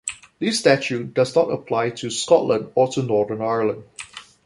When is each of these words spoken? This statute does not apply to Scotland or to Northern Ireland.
This 0.39 0.57
statute 0.57 1.13
does 1.13 1.35
not 1.35 1.51
apply 1.51 1.91
to 1.91 2.09
Scotland 2.09 2.71
or 2.73 2.87
to 2.93 3.03
Northern 3.03 3.39
Ireland. 3.43 3.83